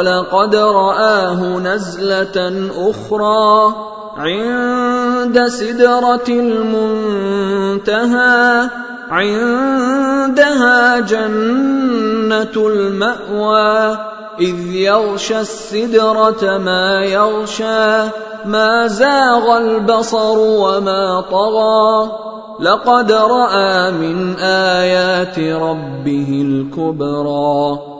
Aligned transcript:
ولقد 0.00 0.56
رآه 0.56 1.58
نزلة 1.58 2.68
أخرى 2.90 3.74
عند 4.16 5.46
سدرة 5.46 6.28
المنتهى 6.28 8.08
عندها 9.10 11.00
جنة 11.00 12.56
المأوى 12.56 13.98
إذ 14.40 14.74
يغشى 14.74 15.40
السدرة 15.40 16.58
ما 16.58 17.04
يغشى 17.04 18.08
ما 18.44 18.86
زاغ 18.86 19.58
البصر 19.58 20.38
وما 20.38 21.24
طغى. 21.30 22.12
لقد 22.60 23.12
رأى 23.12 23.90
من 23.90 24.36
آيات 24.38 25.38
ربه 25.38 26.42
الكبرى. 26.46 27.99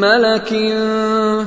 ملك 0.00 0.48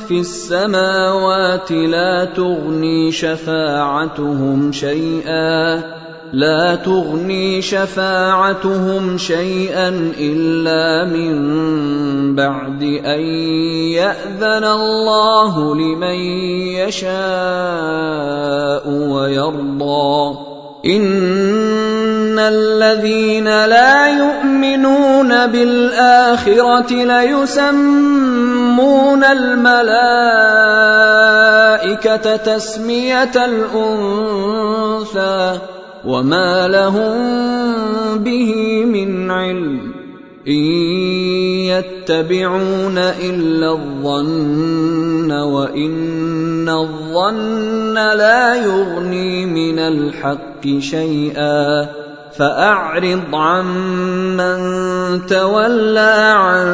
في 0.08 0.20
السماوات 0.20 1.72
لا 1.72 2.26
تغني 2.26 3.12
شفاعتهم 3.12 4.72
شيئا. 4.72 6.03
لا 6.34 6.76
تغني 6.76 7.62
شفاعتهم 7.62 9.18
شيئا 9.18 10.14
إلا 10.20 11.06
من 11.06 12.36
بعد 12.36 12.84
أن 13.06 13.20
يأذن 13.94 14.64
الله 14.64 15.76
لمن 15.76 16.16
يشاء 16.74 17.14
ويرضى. 18.90 20.38
إن 20.86 22.40
الذين 22.40 23.46
لا 23.46 24.08
يؤمنون 24.18 25.48
بالآخرة 25.48 26.94
ليسمون 26.94 27.64
الملائكة 29.24 29.86
تسمية 32.36 33.46
الأنثى. 33.46 34.54
وما 36.06 36.68
لهم 36.68 37.14
به 38.24 38.86
من 38.86 39.32
علم 39.32 39.94
ان 40.48 40.64
يتبعون 41.72 42.98
الا 42.98 43.72
الظن 43.72 45.32
وان 45.32 46.70
الظن 46.70 47.94
لا 47.94 48.56
يغني 48.56 49.46
من 49.46 49.80
الحق 49.80 50.80
شيئا 50.80 51.88
فاعرض 52.38 53.36
عمن 53.36 54.58
تولى 55.26 56.34
عن 56.38 56.68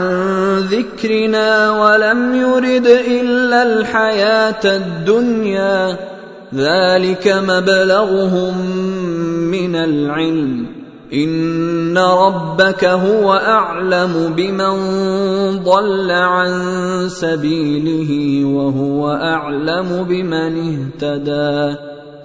ذكرنا 0.60 1.72
ولم 1.72 2.36
يرد 2.36 2.88
الا 2.88 3.64
الحياة 3.64 4.66
الدنيا 4.66 5.98
ذلك 6.56 7.28
مبلغهم 7.28 8.56
من 9.52 9.76
العلم. 9.76 10.66
إن 11.14 11.98
ربك 11.98 12.86
هو 12.86 13.34
أعلم 13.34 14.34
بمن 14.38 14.74
ضل 15.64 16.12
عن 16.12 16.52
سبيله 17.10 18.46
وهو 18.46 19.12
أعلم 19.12 20.06
بمن 20.10 20.78
اهتدى. 21.02 21.89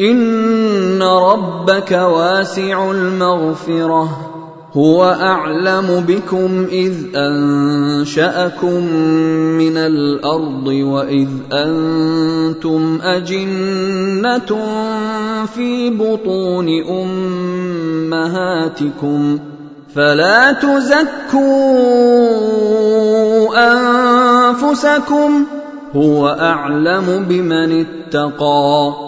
ان 0.00 1.02
ربك 1.02 1.92
واسع 1.92 2.90
المغفره 2.90 4.28
هو 4.72 5.04
اعلم 5.04 6.04
بكم 6.08 6.66
اذ 6.72 6.94
انشاكم 7.14 8.84
من 9.58 9.76
الأرض 9.76 10.66
واذ 10.66 11.28
أنتم 11.52 12.98
اجنه 13.02 14.56
في 15.46 15.90
بطون 15.90 16.68
امهاتكم 18.12 19.38
فلا 19.94 20.52
تزكوا 20.52 21.38
انفسكم 23.58 25.44
هو 25.96 26.28
اعلم 26.28 27.26
بمن 27.28 27.86
اتقى 27.86 29.07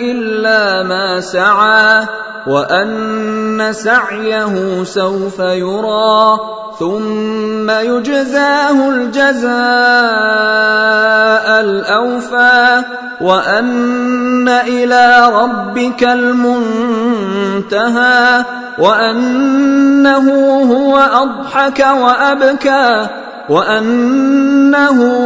إلا 0.00 0.82
ما 0.82 1.20
سعى 1.20 2.06
وأن 2.46 3.72
سعيه 3.72 4.84
سوف 4.84 5.38
يرى 5.38 6.38
ثم 6.78 7.70
يجزاه 7.70 8.88
الجزاء 8.88 9.50
الأوفى 11.60 12.82
وأن 13.20 14.48
إلى 14.48 15.30
ربك 15.32 16.04
المنتهى 16.04 17.64
وأنه 18.78 20.28
هو 20.72 20.98
أضحك 20.98 21.86
وأبكى 22.00 23.08
وأنه 23.48 25.25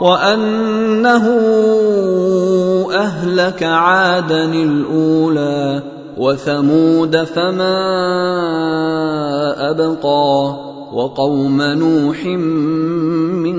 وأنه 0.00 1.26
أهلك 2.94 3.62
عادا 3.62 4.44
الأولى 4.44 5.82
وثمود 6.18 7.24
فما 7.24 7.80
أبقى 9.70 10.56
وقوم 10.92 11.62
نوح 11.62 12.24
من 13.44 13.58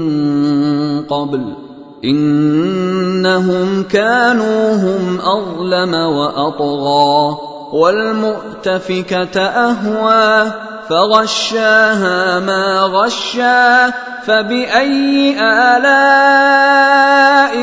قبل 1.04 1.66
إنهم 2.04 3.84
كانوا 3.84 4.76
هم 4.76 5.20
أظلم 5.20 5.94
وأطغى 5.94 7.38
والمؤتفكة 7.74 9.42
أهوى 9.42 10.52
فغشاها 10.90 12.40
ما 12.40 12.82
غشا 12.82 13.94
فبأي 14.28 15.36
آلاء 15.40 17.06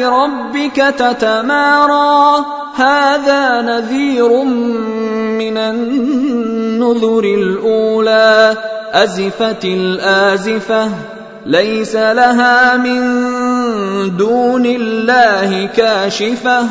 ربك 0.08 0.76
تتمارى؟ 0.98 2.44
هذا 2.76 3.60
نذير 3.60 4.44
من 5.38 5.56
النذر 5.58 7.24
الأولى. 7.24 8.56
أزفت 8.92 9.64
الآزفة 9.64 10.88
ليس 11.46 11.96
لها 11.96 12.76
من 12.76 13.02
دون 14.16 14.66
الله 14.66 15.68
كاشفة. 15.76 16.66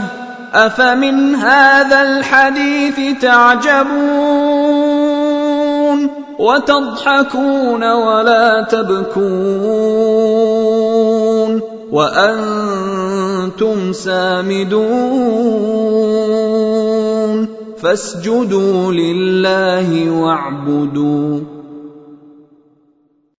أفمن 0.53 1.35
هذا 1.35 2.01
الحديث 2.01 3.21
تعجبون؟ 3.21 4.40
وتضحكون 6.39 7.83
ولا 7.83 8.63
تبكون 8.63 10.01
وأنتم 11.91 13.93
سامدون 13.93 14.81
فاسجدوا 17.77 18.93
لله 18.93 20.11
واعبدوا 20.21 21.39